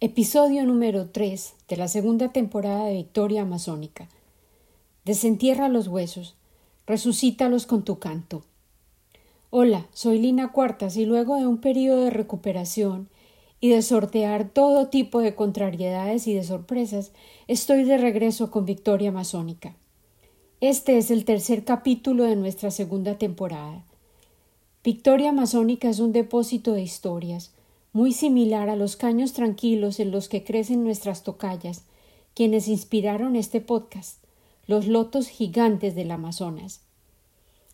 [0.00, 4.08] Episodio número 3 de la segunda temporada de Victoria Amazónica.
[5.04, 6.36] Desentierra los huesos,
[6.86, 8.44] resucítalos con tu canto.
[9.50, 13.08] Hola, soy Lina Cuartas y luego de un periodo de recuperación
[13.60, 17.10] y de sortear todo tipo de contrariedades y de sorpresas,
[17.48, 19.74] estoy de regreso con Victoria Amazónica.
[20.60, 23.84] Este es el tercer capítulo de nuestra segunda temporada.
[24.84, 27.52] Victoria Amazónica es un depósito de historias,
[27.92, 31.84] muy similar a los caños tranquilos en los que crecen nuestras tocallas,
[32.34, 34.22] quienes inspiraron este podcast,
[34.66, 36.82] los lotos gigantes del Amazonas.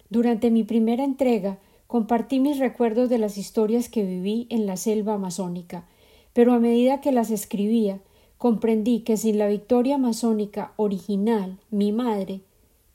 [0.08, 5.14] Durante mi primera entrega compartí mis recuerdos de las historias que viví en la selva
[5.14, 5.84] amazónica,
[6.32, 8.00] pero a medida que las escribía,
[8.38, 12.40] comprendí que sin la victoria amazónica original, mi madre,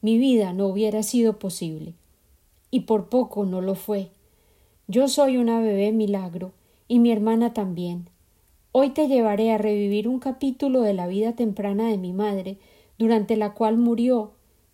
[0.02, 1.94] mi vida no hubiera sido posible.
[2.72, 4.10] Y por poco no lo fue.
[4.88, 6.52] Yo soy una bebé milagro,
[6.90, 8.10] y mi hermana también.
[8.74, 12.58] Hoy te llevaré a revivir un capítulo de la vida temprana de mi madre,
[12.98, 14.32] durante la cual murió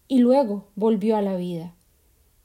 [0.08, 1.75] y luego volvió a la vida.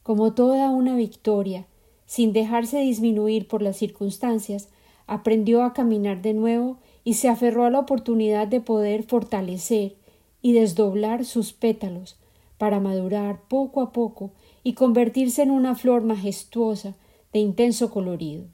[0.03, 1.67] Como toda una victoria,
[2.05, 4.69] sin dejarse disminuir por las circunstancias,
[5.07, 9.95] aprendió a caminar de nuevo y se aferró a la oportunidad de poder fortalecer
[10.43, 12.17] y desdoblar sus pétalos
[12.59, 14.33] para madurar poco a poco
[14.65, 16.97] y convertirse en una flor majestuosa
[17.33, 18.47] de intenso colorido.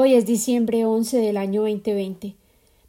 [0.00, 2.36] Hoy es diciembre 11 del año 2020.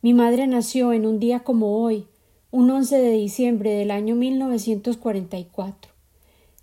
[0.04, 2.06] Mi madre nació en un día como hoy,
[2.52, 5.92] un 11 de diciembre del año 1944.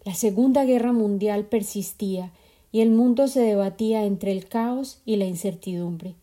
[0.04, 2.30] La Segunda Guerra Mundial persistía
[2.70, 6.14] y el mundo se debatía entre el caos y la incertidumbre,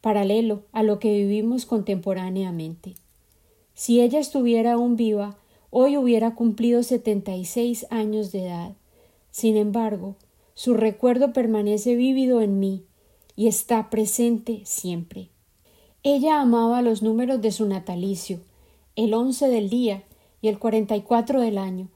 [0.00, 2.94] paralelo a lo que vivimos contemporáneamente.
[3.74, 5.38] Si ella estuviera aún viva,
[5.70, 8.72] hoy hubiera cumplido setenta y seis años de edad.
[9.30, 10.16] Sin embargo,
[10.54, 12.82] su recuerdo permanece vívido en mí
[13.40, 15.30] y está presente siempre.
[16.02, 18.40] Ella amaba los números de su natalicio,
[18.96, 20.02] el once del día
[20.42, 21.88] y el cuarenta y cuatro del año,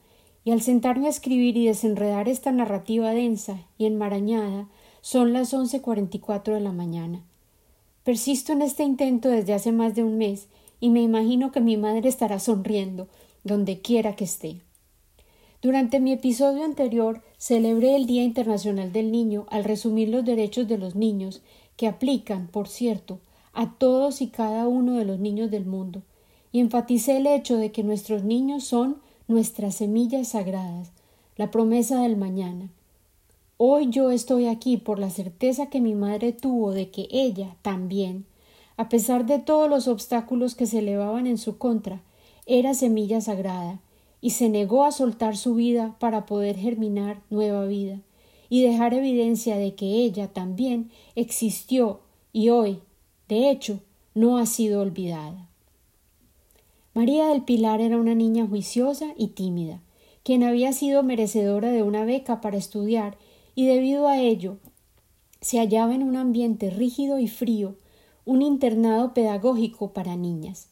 [0.43, 4.69] y al sentarme a escribir y desenredar esta narrativa densa y enmarañada,
[5.03, 7.21] son las once cuarenta y cuatro de la mañana.
[8.05, 10.49] Persisto en este intento desde hace más de un mes
[10.81, 13.07] y me imagino que mi madre estará sonriendo
[13.43, 14.63] donde quiera que esté.
[15.61, 20.79] Durante mi episodio anterior celebré el Día Internacional del Niño al resumir los derechos de
[20.79, 21.43] los niños,
[21.77, 23.19] que aplican, por cierto,
[23.53, 26.01] a todos y cada uno de los niños del mundo,
[26.53, 28.97] y enfaticé el hecho de que nuestros niños son
[29.29, 30.93] nuestras semillas sagradas,
[31.37, 32.71] la promesa del mañana.
[33.59, 38.25] Hoy yo estoy aquí por la certeza que mi madre tuvo de que ella también,
[38.79, 42.01] a pesar de todos los obstáculos que se elevaban en su contra,
[42.47, 43.81] era semilla sagrada,
[44.25, 48.01] y se negó a soltar su vida para poder germinar nueva vida
[48.49, 52.01] y dejar evidencia de que ella también existió
[52.33, 52.81] y hoy,
[53.29, 53.81] de hecho,
[54.15, 55.51] no ha sido olvidada.
[56.95, 59.83] María del Pilar era una niña juiciosa y tímida,
[60.23, 63.19] quien había sido merecedora de una beca para estudiar
[63.55, 64.57] y debido a ello
[65.43, 67.77] se hallaba en un ambiente rígido y frío,
[68.25, 70.71] un internado pedagógico para niñas.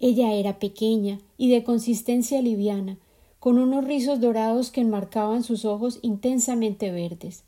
[0.00, 2.98] Ella era pequeña y de consistencia liviana,
[3.40, 7.42] con unos rizos dorados que enmarcaban sus ojos intensamente verdes.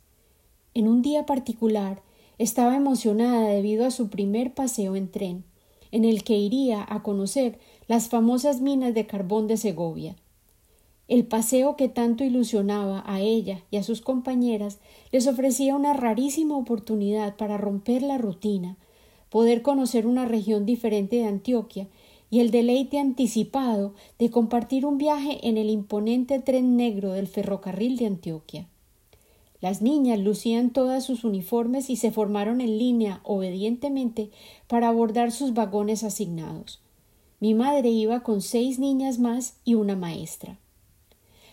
[0.75, 2.03] En un día particular
[2.39, 5.45] estaba emocionada debido a su primer paseo en tren,
[5.93, 10.17] en el que iría a conocer las famosas minas de carbón de Segovia.
[11.07, 14.79] El paseo que tanto ilusionaba a ella y a sus compañeras
[15.11, 18.77] les ofrecía una rarísima oportunidad para romper la rutina,
[19.29, 21.89] poder conocer una región diferente de Antioquia
[22.31, 27.97] y el deleite anticipado de compartir un viaje en el imponente tren negro del ferrocarril
[27.97, 28.67] de Antioquia.
[29.61, 34.31] Las niñas lucían todas sus uniformes y se formaron en línea obedientemente
[34.69, 36.81] para abordar sus vagones asignados.
[37.41, 40.59] Mi madre iba con seis niñas más y una maestra.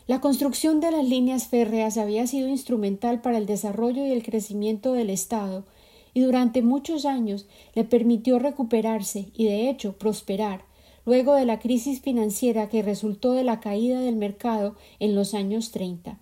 [0.05, 4.93] La construcción de las líneas férreas había sido instrumental para el desarrollo y el crecimiento
[4.93, 5.65] del Estado
[6.13, 7.45] y durante muchos años
[7.75, 10.66] le permitió recuperarse y de hecho prosperar
[11.07, 15.71] luego de la crisis financiera que resultó de la caída del mercado en los años
[15.71, 16.19] 30.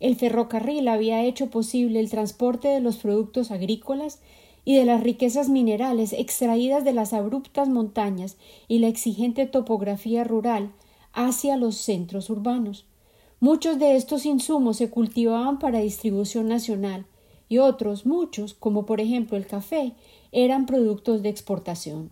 [0.00, 4.20] El ferrocarril había hecho posible el transporte de los productos agrícolas
[4.64, 10.72] y de las riquezas minerales extraídas de las abruptas montañas y la exigente topografía rural
[11.12, 12.86] hacia los centros urbanos.
[13.40, 17.04] Muchos de estos insumos se cultivaban para distribución nacional,
[17.50, 19.92] y otros, muchos, como por ejemplo el café,
[20.32, 22.10] eran productos de exportación.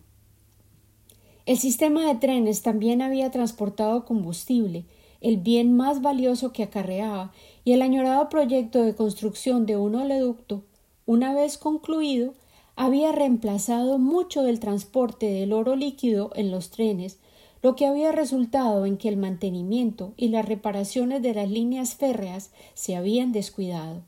[1.46, 4.84] El sistema de trenes también había transportado combustible,
[5.20, 7.32] el bien más valioso que acarreaba,
[7.64, 10.64] y el añorado proyecto de construcción de un oleoducto,
[11.06, 12.34] una vez concluido,
[12.74, 17.20] había reemplazado mucho del transporte del oro líquido en los trenes,
[17.62, 22.50] lo que había resultado en que el mantenimiento y las reparaciones de las líneas férreas
[22.74, 24.02] se habían descuidado.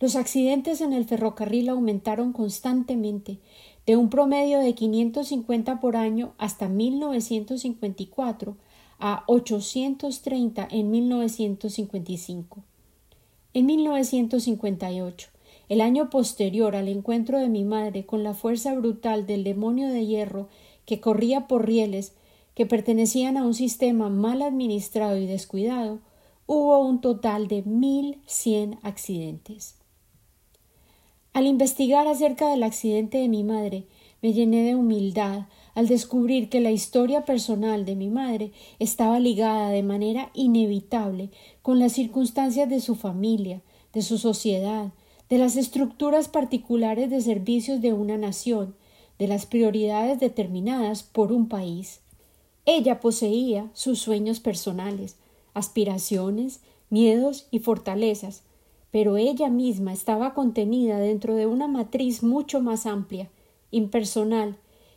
[0.00, 3.38] Los accidentes en el ferrocarril aumentaron constantemente,
[3.88, 8.54] de un promedio de 550 por año hasta 1954
[8.98, 12.64] a 830 en 1955.
[13.54, 15.30] En 1958,
[15.70, 20.04] el año posterior al encuentro de mi madre con la fuerza brutal del demonio de
[20.04, 20.48] hierro
[20.84, 22.12] que corría por rieles
[22.54, 26.00] que pertenecían a un sistema mal administrado y descuidado,
[26.46, 29.77] hubo un total de mil cien accidentes.
[31.38, 33.84] Al investigar acerca del accidente de mi madre,
[34.22, 35.46] me llené de humildad
[35.76, 38.50] al descubrir que la historia personal de mi madre
[38.80, 41.30] estaba ligada de manera inevitable
[41.62, 43.62] con las circunstancias de su familia,
[43.92, 44.90] de su sociedad,
[45.28, 48.74] de las estructuras particulares de servicios de una nación,
[49.20, 52.00] de las prioridades determinadas por un país.
[52.66, 55.14] Ella poseía sus sueños personales,
[55.54, 58.42] aspiraciones, miedos y fortalezas,
[58.90, 63.30] pero ella misma estaba contenida dentro de una matriz mucho más amplia,
[63.70, 64.56] impersonal,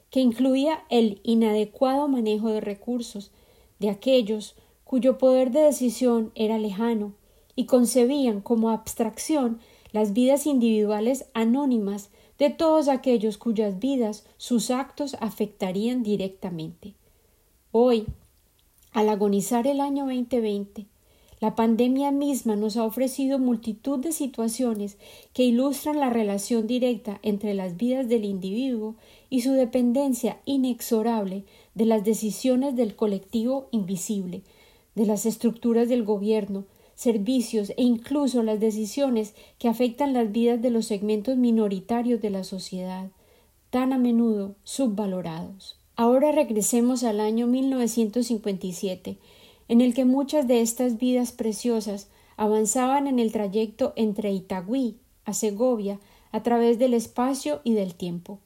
[0.09, 3.31] que incluía el inadecuado manejo de recursos
[3.79, 7.13] de aquellos cuyo poder de decisión era lejano
[7.55, 9.59] y concebían como abstracción
[9.91, 16.95] las vidas individuales anónimas de todos aquellos cuyas vidas sus actos afectarían directamente.
[17.71, 18.05] Hoy,
[18.91, 20.87] al agonizar el año 2020,
[21.41, 24.97] la pandemia misma nos ha ofrecido multitud de situaciones
[25.33, 28.95] que ilustran la relación directa entre las vidas del individuo
[29.31, 31.43] y su dependencia inexorable
[31.73, 34.43] de las decisiones del colectivo invisible,
[34.93, 40.69] de las estructuras del gobierno, servicios e incluso las decisiones que afectan las vidas de
[40.69, 43.09] los segmentos minoritarios de la sociedad,
[43.71, 45.79] tan a menudo subvalorados.
[45.95, 49.17] Ahora regresemos al año 1957,
[49.71, 55.31] en el que muchas de estas vidas preciosas avanzaban en el trayecto entre Itagüí a
[55.33, 55.97] Segovia
[56.33, 58.39] a través del espacio y del tiempo.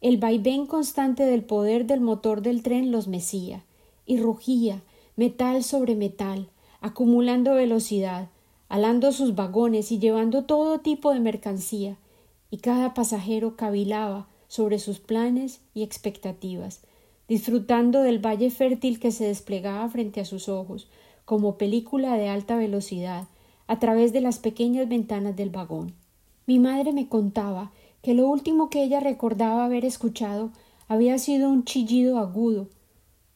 [0.00, 3.62] El vaivén constante del poder del motor del tren los mecía,
[4.06, 4.80] y rugía,
[5.16, 6.48] metal sobre metal,
[6.80, 8.30] acumulando velocidad,
[8.70, 11.98] alando sus vagones y llevando todo tipo de mercancía,
[12.50, 16.80] y cada pasajero cavilaba sobre sus planes y expectativas,
[17.28, 20.88] disfrutando del valle fértil que se desplegaba frente a sus ojos,
[21.26, 23.28] como película de alta velocidad,
[23.66, 25.92] a través de las pequeñas ventanas del vagón.
[26.46, 27.70] Mi madre me contaba
[28.02, 30.50] que lo último que ella recordaba haber escuchado
[30.88, 32.68] había sido un chillido agudo.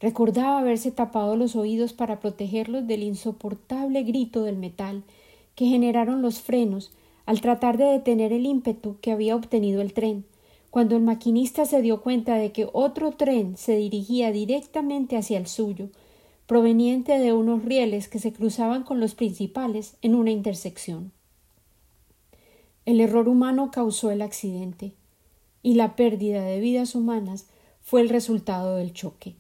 [0.01, 5.05] Recordaba haberse tapado los oídos para protegerlos del insoportable grito del metal
[5.55, 6.93] que generaron los frenos
[7.27, 10.25] al tratar de detener el ímpetu que había obtenido el tren
[10.73, 15.47] cuando el maquinista se dio cuenta de que otro tren se dirigía directamente hacia el
[15.47, 15.91] suyo,
[16.47, 21.13] proveniente de unos rieles que se cruzaban con los principales en una intersección.
[22.87, 24.95] El error humano causó el accidente,
[25.63, 27.49] y la pérdida de vidas humanas
[27.83, 29.35] fue el resultado del choque.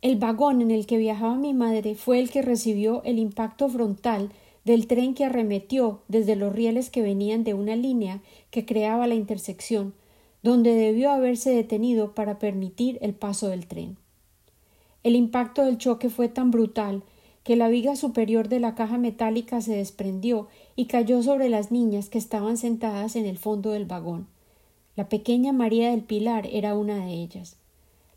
[0.00, 4.30] El vagón en el que viajaba mi madre fue el que recibió el impacto frontal
[4.64, 9.14] del tren que arremetió desde los rieles que venían de una línea que creaba la
[9.14, 9.92] intersección
[10.46, 13.96] donde debió haberse detenido para permitir el paso del tren.
[15.02, 17.02] El impacto del choque fue tan brutal
[17.42, 22.08] que la viga superior de la caja metálica se desprendió y cayó sobre las niñas
[22.08, 24.28] que estaban sentadas en el fondo del vagón.
[24.94, 27.56] La pequeña María del Pilar era una de ellas.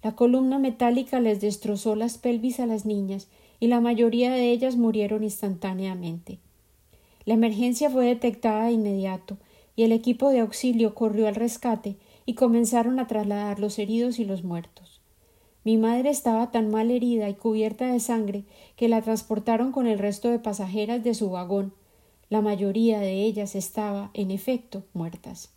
[0.03, 3.27] La columna metálica les destrozó las pelvis a las niñas
[3.59, 6.37] y la mayoría de ellas murieron instantáneamente.
[7.25, 9.37] La emergencia fue detectada de inmediato
[9.75, 11.95] y el equipo de auxilio corrió al rescate
[12.29, 15.01] y comenzaron a trasladar los heridos y los muertos.
[15.63, 18.43] Mi madre estaba tan mal herida y cubierta de sangre
[18.75, 21.73] que la transportaron con el resto de pasajeras de su vagón.
[22.29, 25.49] La mayoría de ellas estaba, en efecto, muertas.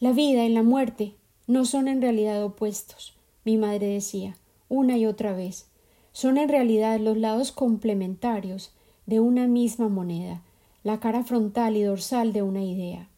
[0.00, 1.14] La vida y la muerte
[1.46, 3.14] no son en realidad opuestos,
[3.44, 4.36] mi madre decía,
[4.68, 5.68] una y otra vez.
[6.10, 8.72] Son en realidad los lados complementarios
[9.06, 10.42] de una misma moneda,
[10.82, 13.08] la cara frontal y dorsal de una idea.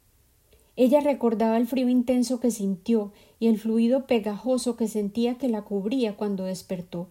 [0.76, 5.62] Ella recordaba el frío intenso que sintió y el fluido pegajoso que sentía que la
[5.62, 7.08] cubría cuando despertó.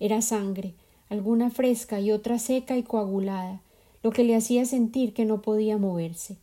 [0.00, 0.74] Era sangre,
[1.08, 3.62] alguna fresca y otra seca y coagulada,
[4.02, 6.36] lo que le hacía sentir que no podía moverse.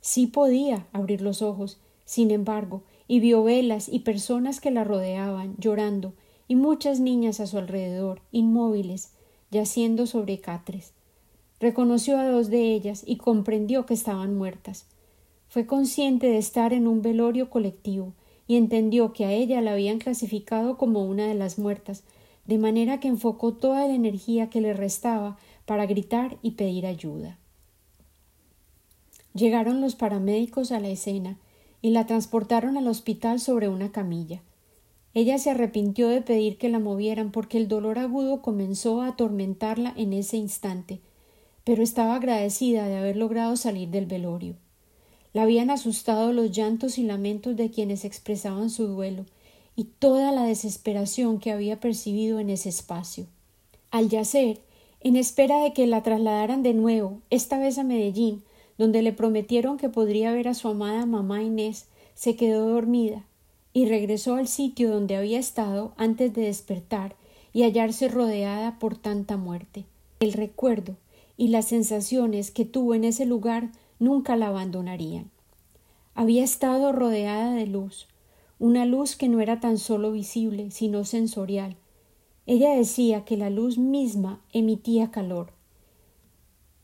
[0.00, 5.56] Sí podía abrir los ojos, sin embargo, y vio velas y personas que la rodeaban,
[5.58, 6.12] llorando,
[6.46, 9.12] y muchas niñas a su alrededor, inmóviles,
[9.50, 10.92] yaciendo sobre catres.
[11.60, 14.86] Reconoció a dos de ellas y comprendió que estaban muertas.
[15.48, 18.12] Fue consciente de estar en un velorio colectivo
[18.46, 22.04] y entendió que a ella la habían clasificado como una de las muertas,
[22.46, 27.38] de manera que enfocó toda la energía que le restaba para gritar y pedir ayuda.
[29.34, 31.38] Llegaron los paramédicos a la escena
[31.80, 34.42] y la transportaron al hospital sobre una camilla.
[35.14, 39.94] Ella se arrepintió de pedir que la movieran porque el dolor agudo comenzó a atormentarla
[39.96, 41.00] en ese instante,
[41.64, 44.56] pero estaba agradecida de haber logrado salir del velorio.
[45.38, 49.24] La habían asustado los llantos y lamentos de quienes expresaban su duelo
[49.76, 53.26] y toda la desesperación que había percibido en ese espacio.
[53.92, 54.58] Al yacer,
[55.00, 58.42] en espera de que la trasladaran de nuevo, esta vez a Medellín,
[58.78, 63.24] donde le prometieron que podría ver a su amada mamá Inés, se quedó dormida
[63.72, 67.14] y regresó al sitio donde había estado antes de despertar
[67.52, 69.84] y hallarse rodeada por tanta muerte.
[70.18, 70.96] El recuerdo
[71.36, 75.30] y las sensaciones que tuvo en ese lugar nunca la abandonarían.
[76.14, 78.08] Había estado rodeada de luz,
[78.58, 81.76] una luz que no era tan solo visible, sino sensorial.
[82.46, 85.52] Ella decía que la luz misma emitía calor.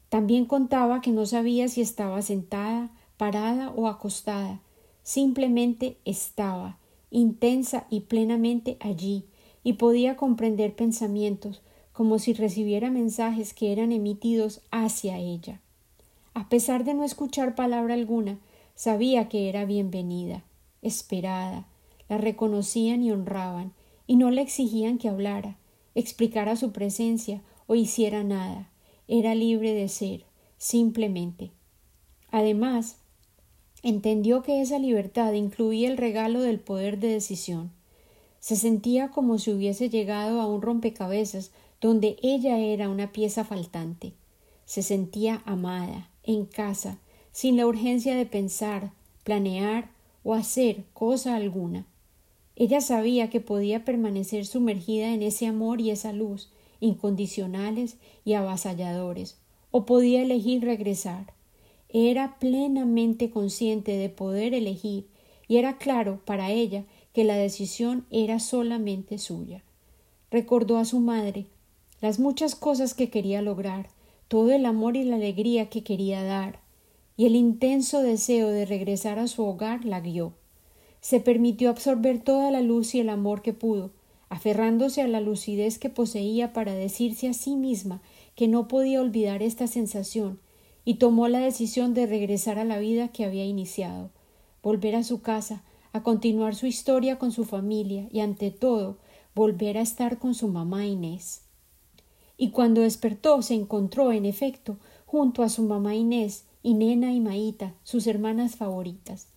[0.08, 4.60] También contaba que no sabía si estaba sentada, parada o acostada,
[5.02, 6.78] simplemente estaba,
[7.10, 9.24] intensa y plenamente allí,
[9.64, 15.60] y podía comprender pensamientos, como si recibiera mensajes que eran emitidos hacia ella.
[16.34, 18.38] A pesar de no escuchar palabra alguna,
[18.74, 20.42] sabía que era bienvenida,
[20.82, 21.68] esperada,
[22.08, 23.72] la reconocían y honraban,
[24.08, 25.56] y no le exigían que hablara,
[25.94, 28.68] explicara su presencia o hiciera nada.
[29.06, 30.24] Era libre de ser,
[30.58, 31.52] simplemente.
[32.32, 32.96] Además,
[33.84, 37.70] entendió que esa libertad incluía el regalo del poder de decisión.
[38.40, 44.14] Se sentía como si hubiese llegado a un rompecabezas donde ella era una pieza faltante.
[44.64, 46.98] Se sentía amada, en casa,
[47.32, 49.90] sin la urgencia de pensar, planear
[50.22, 51.86] o hacer cosa alguna.
[52.56, 56.50] Ella sabía que podía permanecer sumergida en ese amor y esa luz,
[56.80, 59.38] incondicionales y avasalladores,
[59.70, 61.32] o podía elegir regresar.
[61.88, 65.08] Era plenamente consciente de poder elegir,
[65.48, 69.62] y era claro para ella que la decisión era solamente suya.
[70.30, 71.46] Recordó a su madre
[72.00, 73.88] las muchas cosas que quería lograr,
[74.34, 76.58] todo el amor y la alegría que quería dar,
[77.16, 80.32] y el intenso deseo de regresar a su hogar la guió.
[81.00, 83.92] Se permitió absorber toda la luz y el amor que pudo,
[84.28, 88.02] aferrándose a la lucidez que poseía para decirse a sí misma
[88.34, 90.40] que no podía olvidar esta sensación,
[90.84, 94.10] y tomó la decisión de regresar a la vida que había iniciado,
[94.64, 95.62] volver a su casa,
[95.92, 98.98] a continuar su historia con su familia y, ante todo,
[99.32, 101.44] volver a estar con su mamá Inés
[102.36, 107.20] y cuando despertó se encontró, en efecto, junto a su mamá Inés y Nena y
[107.20, 109.28] Maíta, sus hermanas favoritas.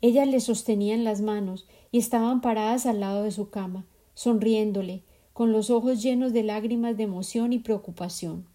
[0.00, 3.84] Ellas le sostenían las manos y estaban paradas al lado de su cama,
[4.14, 8.46] sonriéndole, con los ojos llenos de lágrimas de emoción y preocupación.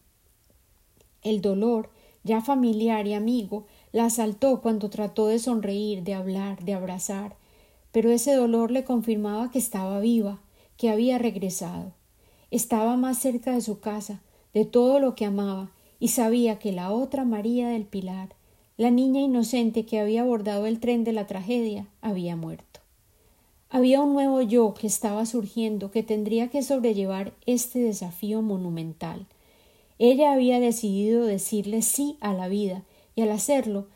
[1.21, 1.89] El dolor,
[2.23, 7.35] ya familiar y amigo, la asaltó cuando trató de sonreír, de hablar, de abrazar,
[7.91, 10.41] pero ese dolor le confirmaba que estaba viva,
[10.77, 11.93] que había regresado.
[12.51, 14.21] Estaba más cerca de su casa,
[14.53, 18.29] de todo lo que amaba, y sabía que la otra María del Pilar,
[18.77, 22.79] la niña inocente que había abordado el tren de la tragedia, había muerto.
[23.69, 29.25] Había un nuevo yo que estaba surgiendo que tendría que sobrellevar este desafío monumental.
[29.99, 32.83] Ella había decidido decirle sí a la vida,
[33.15, 33.87] y al hacerlo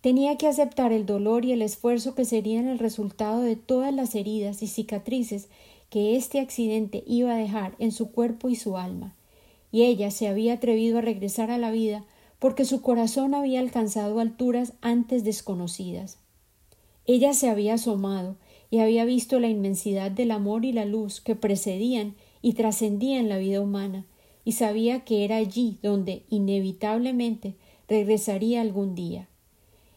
[0.00, 4.14] tenía que aceptar el dolor y el esfuerzo que serían el resultado de todas las
[4.14, 5.48] heridas y cicatrices
[5.90, 9.14] que este accidente iba a dejar en su cuerpo y su alma,
[9.72, 12.04] y ella se había atrevido a regresar a la vida
[12.38, 16.18] porque su corazón había alcanzado alturas antes desconocidas.
[17.06, 18.36] Ella se había asomado
[18.70, 23.38] y había visto la inmensidad del amor y la luz que precedían y trascendían la
[23.38, 24.04] vida humana,
[24.44, 27.54] y sabía que era allí donde inevitablemente
[27.88, 29.28] regresaría algún día.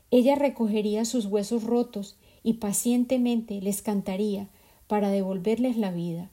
[0.10, 4.50] Ella recogería sus huesos rotos y pacientemente les cantaría
[4.92, 6.30] para devolverles la vida.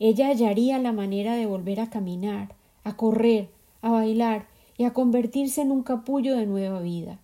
[0.00, 3.48] Ella hallaría la manera de volver a caminar, a correr,
[3.80, 7.20] a bailar y a convertirse en un capullo de nueva vida.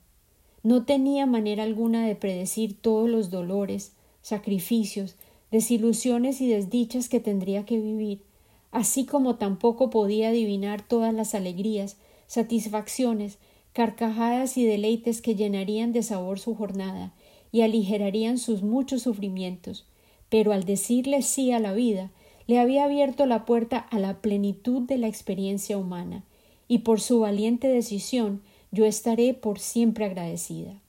[0.63, 5.17] No tenía manera alguna de predecir todos los dolores, sacrificios,
[5.51, 8.23] desilusiones y desdichas que tendría que vivir,
[8.71, 11.97] así como tampoco podía adivinar todas las alegrías,
[12.29, 13.39] satisfacciones,
[13.73, 17.13] carcajadas y deleites que llenarían de sabor su jornada
[17.51, 19.87] y aligerarían sus muchos sufrimientos,
[20.33, 22.11] pero al decirle sí a la vida,
[22.47, 26.25] le había abierto la puerta a la plenitud de la experiencia humana,
[26.69, 30.81] y por su valiente decisión yo estaré por siempre agradecida.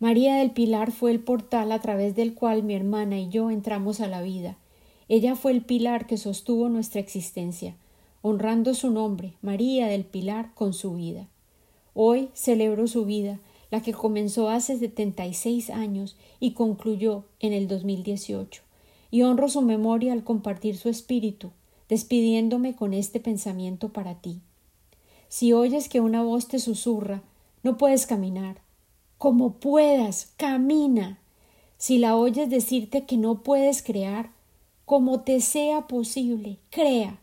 [0.00, 4.00] María del Pilar fue el portal a través del cual mi hermana y yo entramos
[4.00, 4.56] a la vida.
[5.08, 7.76] Ella fue el pilar que sostuvo nuestra existencia,
[8.20, 11.28] honrando su nombre, María del Pilar, con su vida.
[11.94, 13.38] Hoy celebro su vida,
[13.70, 18.62] la que comenzó hace setenta y seis años y concluyó en el 2018,
[19.10, 21.50] y honro su memoria al compartir su espíritu,
[21.88, 24.40] despidiéndome con este pensamiento para ti.
[25.28, 27.22] Si oyes que una voz te susurra,
[27.62, 28.60] no puedes caminar,
[29.18, 31.18] como puedas, camina.
[31.76, 34.30] Si la oyes decirte que no puedes crear,
[34.84, 37.18] como te sea posible, crea.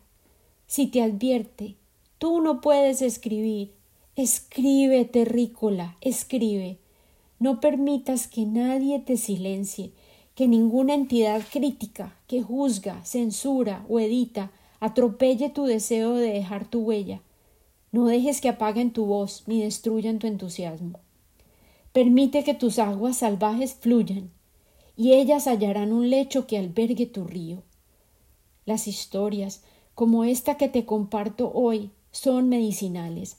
[0.66, 1.74] Si te advierte,
[2.18, 3.72] tú no puedes escribir,
[4.16, 6.78] escribe, terrícola, escribe.
[7.38, 9.92] No permitas que nadie te silencie,
[10.34, 16.80] que ninguna entidad crítica que juzga, censura o edita atropelle tu deseo de dejar tu
[16.80, 17.20] huella.
[17.92, 20.98] No dejes que apaguen tu voz ni destruyan tu entusiasmo.
[21.92, 24.30] Permite que tus aguas salvajes fluyan,
[24.96, 27.62] y ellas hallarán un lecho que albergue tu río.
[28.64, 29.62] Las historias,
[29.94, 33.36] como esta que te comparto hoy, son medicinales.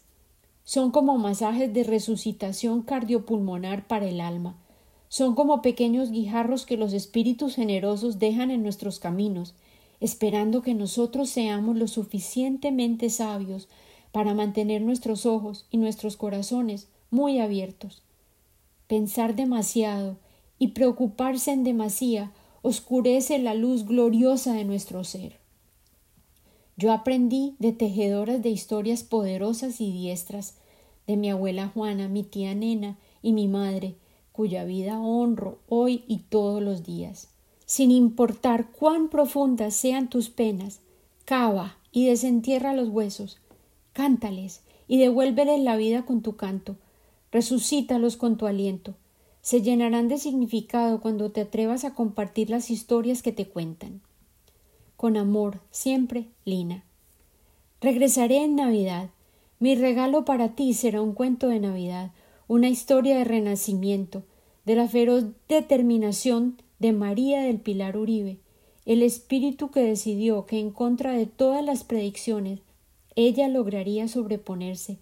[0.67, 4.57] Son como masajes de resucitación cardiopulmonar para el alma.
[5.07, 9.53] Son como pequeños guijarros que los espíritus generosos dejan en nuestros caminos,
[10.01, 13.69] esperando que nosotros seamos lo suficientemente sabios
[14.11, 18.03] para mantener nuestros ojos y nuestros corazones muy abiertos.
[18.87, 20.17] Pensar demasiado
[20.59, 25.39] y preocuparse en demasía oscurece la luz gloriosa de nuestro ser.
[26.79, 30.53] Yo aprendí de tejedoras de historias poderosas y diestras,
[31.07, 33.95] de mi abuela Juana, mi tía Nena y mi madre,
[34.31, 37.29] cuya vida honro hoy y todos los días.
[37.65, 40.81] Sin importar cuán profundas sean tus penas,
[41.25, 43.39] cava y desentierra los huesos,
[43.93, 46.75] cántales y devuélveles la vida con tu canto,
[47.31, 48.93] resucítalos con tu aliento.
[49.41, 54.01] Se llenarán de significado cuando te atrevas a compartir las historias que te cuentan.
[54.97, 56.83] Con amor, siempre, Lina.
[57.81, 59.11] Regresaré en Navidad.
[59.59, 62.11] Mi regalo para ti será un cuento de Navidad,
[62.47, 64.23] una historia de renacimiento,
[64.65, 68.39] de la feroz determinación de María del Pilar Uribe,
[68.85, 72.61] el espíritu que decidió que en contra de todas las predicciones
[73.15, 74.97] ella lograría sobreponerse,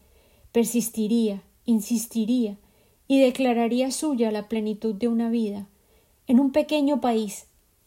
[0.52, 2.58] persistiría, insistiría
[3.08, 5.68] y declararía suya la plenitud de una vida,
[6.28, 7.46] en un pequeño país,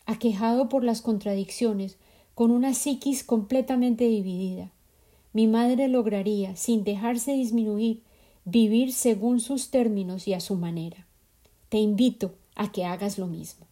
[0.08, 1.98] aquejado por las contradicciones,
[2.34, 4.72] con una psiquis completamente dividida.
[5.34, 8.02] Mi madre lograría, sin dejarse disminuir,
[8.46, 11.06] vivir según sus términos y a su manera.
[11.68, 13.67] Te invito a que hagas lo mismo.